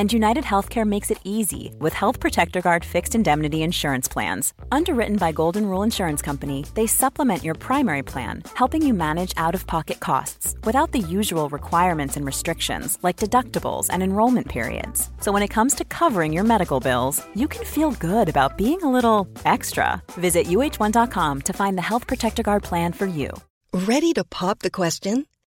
[0.00, 4.54] And United Healthcare makes it easy with Health Protector Guard fixed indemnity insurance plans.
[4.72, 9.54] Underwritten by Golden Rule Insurance Company, they supplement your primary plan, helping you manage out
[9.54, 15.10] of pocket costs without the usual requirements and restrictions like deductibles and enrollment periods.
[15.20, 18.82] So when it comes to covering your medical bills, you can feel good about being
[18.82, 20.02] a little extra.
[20.12, 23.28] Visit uh1.com to find the Health Protector Guard plan for you.
[23.74, 25.26] Ready to pop the question?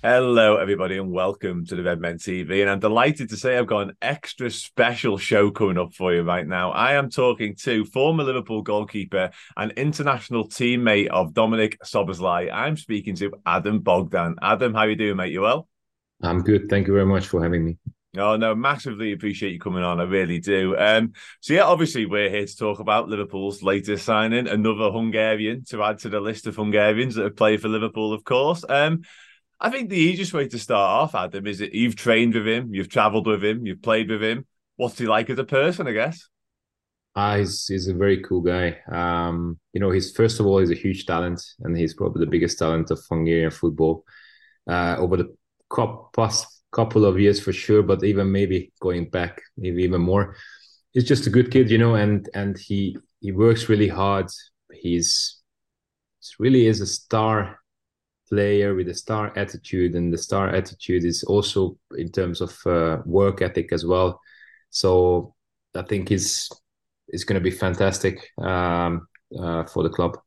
[0.00, 2.60] Hello, everybody, and welcome to the Redmen TV.
[2.60, 6.22] And I'm delighted to say I've got an extra special show coming up for you
[6.22, 6.70] right now.
[6.70, 12.48] I am talking to former Liverpool goalkeeper and international teammate of Dominik Szoboszlai.
[12.52, 14.36] I'm speaking to Adam Bogdan.
[14.40, 15.32] Adam, how are you doing, mate?
[15.32, 15.66] You well?
[16.22, 16.68] I'm good.
[16.70, 17.76] Thank you very much for having me.
[18.16, 20.00] Oh no, massively appreciate you coming on.
[20.00, 20.76] I really do.
[20.78, 25.82] Um, so yeah, obviously we're here to talk about Liverpool's latest signing, another Hungarian to
[25.82, 28.64] add to the list of Hungarians that have played for Liverpool, of course.
[28.68, 29.02] Um,
[29.60, 32.74] I think the easiest way to start off, Adam, is that you've trained with him,
[32.74, 34.46] you've travelled with him, you've played with him.
[34.76, 35.88] What's he like as a person?
[35.88, 36.28] I guess.
[37.16, 38.78] Ah, he's, he's a very cool guy.
[38.92, 42.30] Um, you know, he's first of all, he's a huge talent, and he's probably the
[42.30, 44.04] biggest talent of Hungarian football
[44.70, 45.36] uh, over the
[46.14, 47.82] past couple of years for sure.
[47.82, 50.36] But even maybe going back, maybe even more,
[50.92, 54.30] he's just a good kid, you know, and and he he works really hard.
[54.72, 55.40] He's
[56.38, 57.58] really is a star
[58.28, 62.98] player with a star attitude, and the star attitude is also in terms of uh,
[63.04, 64.20] work ethic as well.
[64.70, 65.34] So
[65.74, 66.50] I think he's
[67.08, 70.18] is going to be fantastic um, uh, for the club.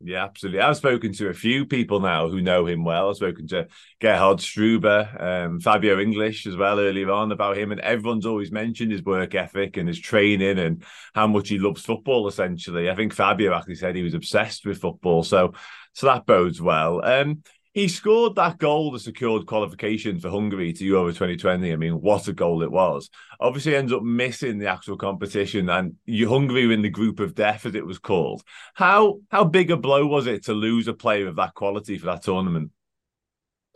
[0.00, 0.60] Yeah, absolutely.
[0.60, 3.10] I've spoken to a few people now who know him well.
[3.10, 3.66] I've spoken to
[4.00, 8.92] Gerhard Struber, um, Fabio English as well earlier on about him, and everyone's always mentioned
[8.92, 12.28] his work ethic and his training and how much he loves football.
[12.28, 15.24] Essentially, I think Fabio actually said he was obsessed with football.
[15.24, 15.54] So,
[15.94, 17.04] so that bodes well.
[17.04, 17.42] Um,
[17.78, 21.72] he scored that goal that secured qualification for Hungary to Euro 2020.
[21.72, 23.08] I mean, what a goal it was.
[23.38, 27.66] Obviously, ends up missing the actual competition, and Hungary were in the group of death,
[27.66, 28.42] as it was called.
[28.74, 32.06] How how big a blow was it to lose a player of that quality for
[32.06, 32.72] that tournament?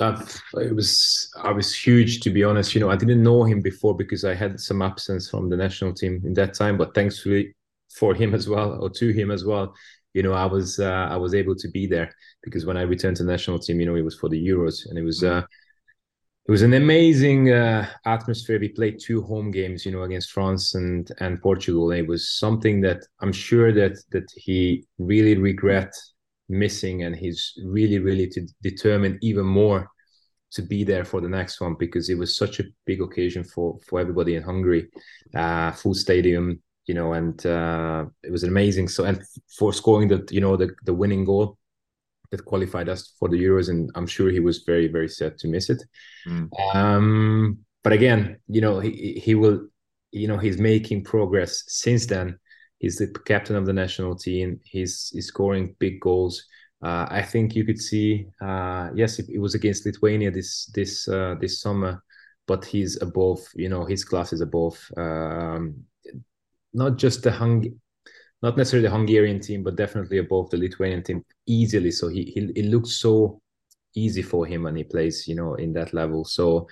[0.00, 2.74] That it was I was huge to be honest.
[2.74, 5.94] You know, I didn't know him before because I had some absence from the national
[5.94, 7.54] team in that time, but thankfully
[7.94, 9.76] for him as well, or to him as well,
[10.14, 12.12] you know, I was uh, I was able to be there
[12.42, 14.86] because when I returned to the national team, you know, it was for the Euros,
[14.88, 15.42] and it was uh,
[16.46, 18.58] it was an amazing uh, atmosphere.
[18.58, 21.90] We played two home games, you know, against France and and Portugal.
[21.90, 25.94] And it was something that I'm sure that that he really regret
[26.48, 29.88] missing, and he's really really to determine even more
[30.52, 33.78] to be there for the next one because it was such a big occasion for
[33.86, 34.88] for everybody in Hungary.
[35.34, 38.88] Uh, full stadium, you know, and uh, it was amazing.
[38.88, 39.22] So, and
[39.58, 41.58] for scoring the, you know, the the winning goal
[42.30, 45.48] that qualified us for the Euros, and I'm sure he was very, very sad to
[45.48, 45.82] miss it.
[46.26, 46.74] Mm.
[46.74, 49.68] Um, but again, you know, he he will,
[50.10, 52.38] you know, he's making progress since then.
[52.78, 54.60] He's the captain of the national team.
[54.64, 56.44] He's he's scoring big goals.
[56.82, 61.06] Uh, I think you could see, uh, yes, it, it, was against Lithuania this this
[61.06, 62.02] uh, this summer,
[62.48, 63.38] but he's above.
[63.54, 64.76] You know, his class is above.
[64.96, 65.84] Um,
[66.74, 67.64] not just the Hung,
[68.42, 71.90] not necessarily the Hungarian team, but definitely above the Lithuanian team easily.
[71.90, 73.40] So he, he it looks so
[73.94, 76.24] easy for him when he plays, you know, in that level.
[76.24, 76.66] So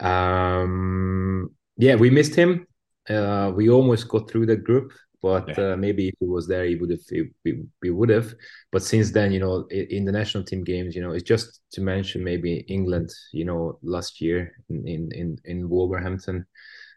[0.00, 2.66] um, yeah, we missed him.
[3.08, 5.72] Uh, we almost got through that group, but yeah.
[5.72, 7.00] uh, maybe if he was there, he would have.
[7.44, 8.34] We, we would have.
[8.70, 11.60] But since then, you know, in, in, the national team games, you know, it's just
[11.72, 13.10] to mention maybe England.
[13.32, 16.46] You know, last year in in in in Wolverhampton,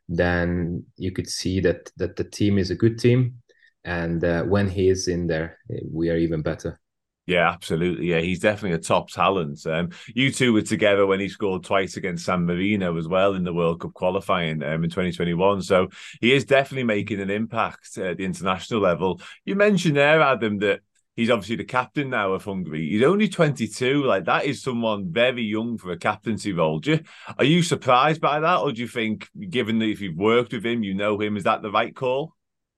[0.08, 3.42] then you could see that that the team is a good team,
[3.84, 5.60] and uh, when he is in there,
[5.92, 6.80] we are even better.
[7.28, 8.08] Yeah, absolutely.
[8.08, 9.66] Yeah, he's definitely a top talent.
[9.66, 13.44] Um, you two were together when he scored twice against San Marino as well in
[13.44, 15.64] the World Cup qualifying um, in 2021.
[15.64, 15.88] So
[16.22, 19.22] he is definitely making an impact at the international level.
[19.44, 20.82] You mentioned there, Adam, that
[21.16, 22.90] he's obviously the captain now of Hungary.
[22.90, 24.04] He's only 22.
[24.04, 26.82] Like that is someone very young for a captaincy role.
[26.84, 27.00] You,
[27.38, 30.66] are you surprised by that, or do you think, given that if you've worked with
[30.66, 32.34] him, you know him, is that the right call?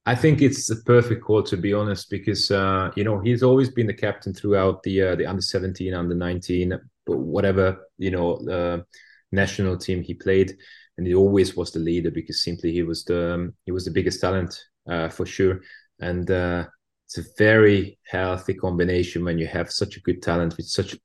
[0.05, 3.69] I think it's the perfect call to be honest, because uh, you know he's always
[3.69, 8.81] been the captain throughout the uh, the under seventeen, under nineteen, whatever you know uh,
[9.33, 10.55] national team he played,
[10.97, 13.91] and he always was the leader because simply he was the um, he was the
[13.91, 14.57] biggest talent
[14.89, 15.59] uh, for sure,
[15.99, 16.65] and uh,
[17.07, 20.95] it's a very healthy combination when you have such a good talent with such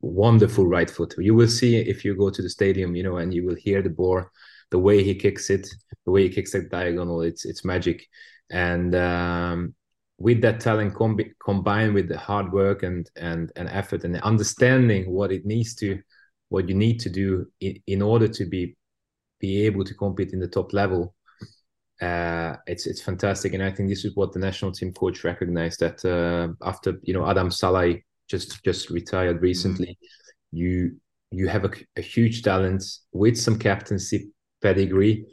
[0.00, 1.14] wonderful right foot.
[1.18, 3.80] You will see if you go to the stadium, you know, and you will hear
[3.80, 4.24] the ball,
[4.70, 5.66] the way he kicks it,
[6.04, 7.22] the way he kicks that diagonal.
[7.22, 8.06] It's it's magic
[8.50, 9.74] and um,
[10.18, 15.10] with that talent combi- combined with the hard work and and and effort and understanding
[15.10, 16.00] what it needs to
[16.48, 18.76] what you need to do in, in order to be
[19.40, 21.14] be able to compete in the top level
[22.00, 25.80] uh, it's it's fantastic and i think this is what the national team coach recognized
[25.80, 29.44] that uh, after you know adam Szalai just just retired mm-hmm.
[29.44, 30.56] recently mm-hmm.
[30.58, 30.96] you
[31.30, 34.30] you have a, a huge talent with some captaincy
[34.62, 35.26] pedigree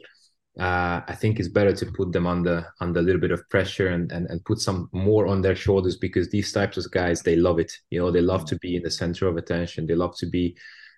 [0.58, 3.88] uh, I think it's better to put them under under a little bit of pressure
[3.88, 7.36] and, and and put some more on their shoulders because these types of guys they
[7.36, 7.72] love it.
[7.90, 9.86] You know, they love to be in the center of attention.
[9.86, 10.56] They love to be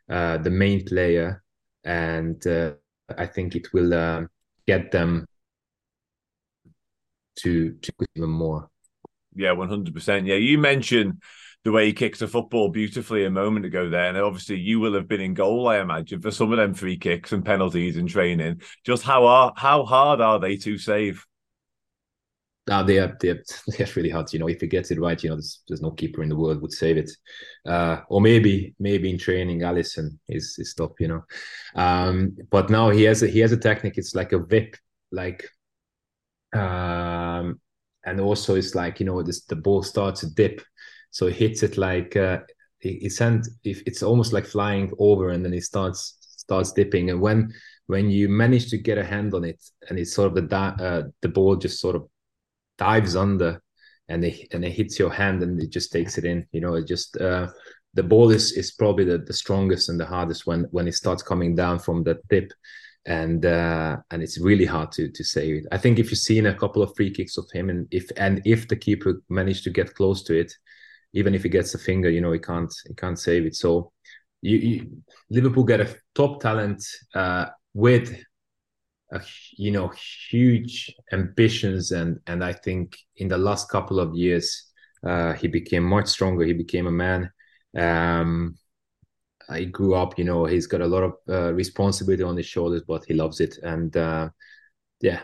[0.09, 1.43] uh, the main player,
[1.83, 2.75] and uh,
[3.17, 4.23] I think it will uh,
[4.69, 5.27] get them
[7.39, 8.69] to to even more.
[9.35, 10.27] Yeah, one hundred percent.
[10.27, 11.23] Yeah, you mentioned
[11.65, 14.09] the way he kicked a football beautifully a moment ago there.
[14.09, 16.97] And obviously, you will have been in goal, I imagine, for some of them free
[16.97, 18.63] kicks and penalties in training.
[18.85, 21.25] Just how are how hard are they to save?
[22.69, 24.33] No, they are they're, they're really hard.
[24.33, 26.37] You know, if he gets it right, you know, there's, there's no keeper in the
[26.37, 27.11] world would save it.
[27.67, 31.01] Uh, or maybe maybe in training, Alisson is is top.
[31.01, 31.25] You know,
[31.75, 33.97] um, but now he has a, he has a technique.
[33.97, 34.77] It's like a whip,
[35.11, 35.49] like,
[36.53, 37.61] um,
[38.05, 40.63] and also it's like you know this the ball starts to dip.
[41.11, 42.41] So it hits it like uh,
[42.79, 47.11] he, he sent if it's almost like flying over and then it starts starts dipping.
[47.11, 47.53] And when
[47.87, 51.03] when you manage to get a hand on it and it's sort of the uh,
[51.23, 52.09] the ball just sort of
[52.77, 53.61] dives under
[54.09, 56.75] and it and it hits your hand and it just takes it in you know
[56.75, 57.49] it just uh,
[57.95, 61.23] the ball is is probably the, the strongest and the hardest when when it starts
[61.23, 62.53] coming down from that tip
[63.09, 65.67] and uh, and it's really hard to to save it.
[65.73, 68.43] I think if you've seen a couple of free kicks of him and if and
[68.45, 70.53] if the keeper managed to get close to it,
[71.15, 73.57] even if he gets a finger, you know, he can't he can't save it.
[73.57, 73.93] So
[74.43, 76.85] you, you Liverpool get a top talent
[77.15, 78.23] uh, with
[79.11, 79.23] a,
[79.57, 79.91] you know
[80.31, 84.71] huge ambitions and and I think in the last couple of years
[85.03, 86.45] uh, he became much stronger.
[86.45, 87.31] He became a man.
[87.75, 88.59] Um,
[89.55, 90.19] he grew up.
[90.19, 93.41] You know, he's got a lot of uh, responsibility on his shoulders, but he loves
[93.41, 93.59] it.
[93.63, 94.31] And uh,
[95.01, 95.21] yeah,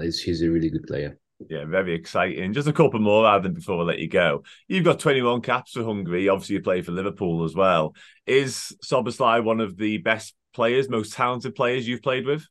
[0.00, 1.18] he's, he's a really good player.
[1.48, 2.52] Yeah, very exciting.
[2.52, 4.42] Just a couple more, Adam, before I let you go.
[4.66, 6.28] You've got 21 caps for Hungary.
[6.28, 7.94] Obviously, you play for Liverpool as well.
[8.26, 12.44] Is Szoboszlai one of the best players, most talented players you've played with?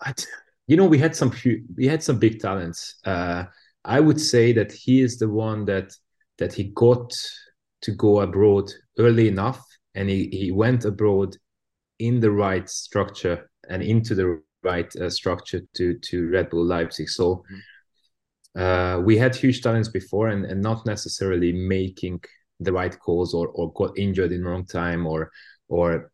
[0.00, 0.14] I,
[0.66, 1.32] you know, we had some
[1.76, 2.96] we had some big talents.
[3.04, 3.44] Uh,
[3.84, 5.92] I would say that he is the one that
[6.38, 7.12] that he got
[7.82, 9.64] to go abroad early enough,
[9.94, 11.36] and he, he went abroad
[11.98, 17.08] in the right structure and into the right uh, structure to to Red Bull Leipzig.
[17.08, 17.44] So
[18.56, 22.20] uh, we had huge talents before, and, and not necessarily making
[22.60, 25.30] the right calls or or got injured in wrong time or
[25.68, 26.10] or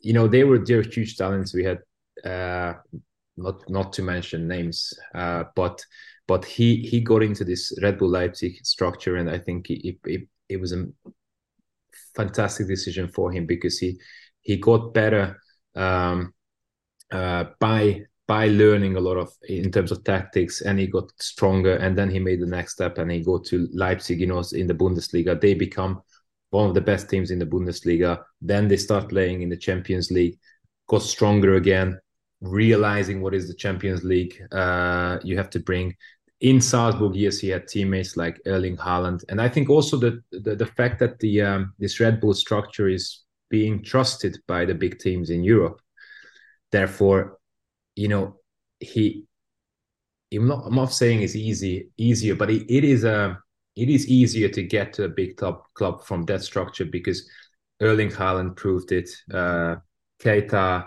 [0.00, 1.54] you know they were they're huge talents.
[1.54, 1.78] We had
[2.24, 2.74] uh,
[3.36, 5.84] not not to mention names, uh, but
[6.26, 9.98] but he he got into this Red Bull Leipzig structure, and I think it,
[10.52, 10.86] it was a
[12.14, 13.98] fantastic decision for him because he
[14.42, 15.38] he got better
[15.74, 16.32] um,
[17.10, 21.76] uh, by by learning a lot of in terms of tactics and he got stronger
[21.76, 24.66] and then he made the next step and he go to Leipzig you know in
[24.66, 25.40] the Bundesliga.
[25.40, 26.00] They become
[26.50, 28.22] one of the best teams in the Bundesliga.
[28.40, 30.38] Then they start playing in the Champions League
[30.88, 31.98] got stronger again
[32.40, 35.94] realizing what is the Champions League uh, you have to bring
[36.42, 40.54] in Salzburg yes he had teammates like Erling Haaland and I think also the the,
[40.54, 44.98] the fact that the um, this Red Bull structure is being trusted by the big
[44.98, 45.80] teams in Europe
[46.72, 47.38] Therefore,
[47.94, 48.36] you know,
[48.80, 49.26] he.
[50.34, 53.34] I'm not, I'm not saying it's easy, easier, but it, it is a uh,
[53.76, 57.28] it is easier to get to a big top club from that structure because
[57.80, 59.10] Erling Haaland proved it.
[59.32, 59.76] Uh,
[60.22, 60.86] Keita,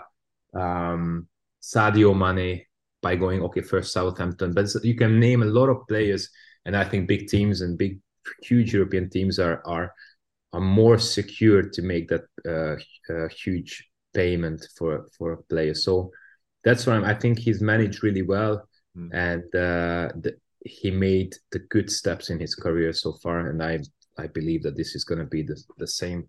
[0.54, 1.28] um,
[1.62, 2.65] Sadio Mane
[3.06, 6.22] by going okay first Southampton, but you can name a lot of players,
[6.64, 8.00] and I think big teams and big
[8.48, 9.88] huge European teams are are
[10.54, 12.76] are more secure to make that uh,
[13.12, 13.72] uh, huge
[14.12, 15.74] payment for for a player.
[15.86, 16.10] So
[16.64, 18.54] that's why i think he's managed really well,
[18.98, 19.08] mm.
[19.28, 20.32] and uh, the,
[20.76, 23.36] he made the good steps in his career so far.
[23.50, 23.74] And I
[24.24, 26.20] I believe that this is going to be the the same.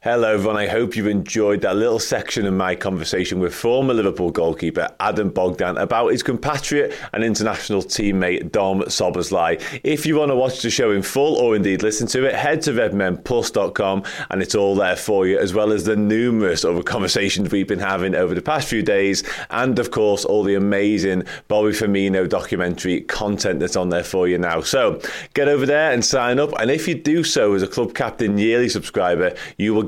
[0.00, 0.56] Hello, everyone.
[0.56, 5.28] I hope you've enjoyed that little section of my conversation with former Liverpool goalkeeper Adam
[5.28, 9.80] Bogdan about his compatriot and international teammate Dom Szoboszlai.
[9.82, 12.62] If you want to watch the show in full or indeed listen to it, head
[12.62, 17.50] to redmenplus.com and it's all there for you, as well as the numerous other conversations
[17.50, 21.70] we've been having over the past few days, and of course, all the amazing Bobby
[21.70, 24.60] Firmino documentary content that's on there for you now.
[24.60, 25.00] So
[25.34, 26.52] get over there and sign up.
[26.60, 29.87] And if you do so as a Club Captain yearly subscriber, you will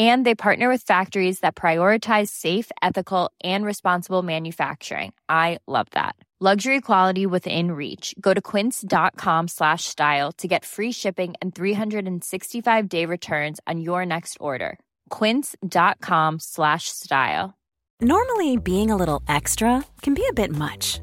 [0.00, 5.12] and they partner with factories that prioritize safe ethical and responsible manufacturing.
[5.28, 6.14] I love that.
[6.42, 8.14] Luxury quality within reach.
[8.18, 14.06] Go to quince.com slash style to get free shipping and 365 day returns on your
[14.06, 14.78] next order.
[15.10, 17.58] quince.com slash style.
[18.00, 21.02] Normally being a little extra can be a bit much